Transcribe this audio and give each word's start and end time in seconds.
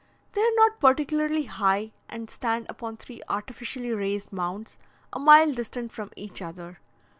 They 0.33 0.41
are 0.41 0.55
not 0.55 0.79
particularly 0.79 1.43
high, 1.43 1.91
and 2.09 2.27
stand 2.27 2.65
upon 2.69 2.97
three 2.97 3.21
artificially 3.29 3.91
raised 3.91 4.33
mounds, 4.33 4.79
a 5.13 5.19
mile 5.19 5.53
distant 5.53 5.91
from 5.91 6.09
each 6.15 6.41
other. 6.41 6.79